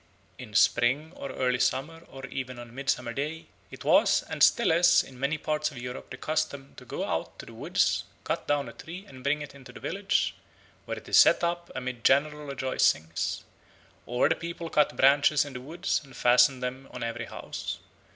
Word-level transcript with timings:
In 0.39 0.55
spring 0.55 1.13
or 1.15 1.29
early 1.33 1.59
summer 1.59 2.01
or 2.09 2.25
even 2.25 2.57
on 2.57 2.73
Midsummer 2.73 3.13
Day, 3.13 3.45
it 3.69 3.83
was 3.83 4.23
and 4.23 4.41
still 4.41 4.71
is 4.71 5.03
in 5.03 5.19
many 5.19 5.37
parts 5.37 5.69
of 5.69 5.77
Europe 5.77 6.09
the 6.09 6.17
custom 6.17 6.73
to 6.77 6.85
go 6.85 7.05
out 7.05 7.37
to 7.37 7.45
the 7.45 7.53
woods, 7.53 8.05
cut 8.23 8.47
down 8.47 8.67
a 8.67 8.73
tree 8.73 9.05
and 9.05 9.23
bring 9.23 9.43
it 9.43 9.53
into 9.53 9.71
the 9.71 9.79
village, 9.79 10.33
where 10.85 10.97
it 10.97 11.07
is 11.07 11.17
set 11.19 11.43
up 11.43 11.69
amid 11.75 12.03
general 12.03 12.47
rejoicings; 12.47 13.43
or 14.07 14.27
the 14.27 14.33
people 14.33 14.71
cut 14.71 14.97
branches 14.97 15.45
in 15.45 15.53
the 15.53 15.61
woods, 15.61 16.01
and 16.03 16.15
fasten 16.17 16.61
them 16.61 16.87
on 16.89 17.03
every 17.03 17.25
house. 17.25 17.77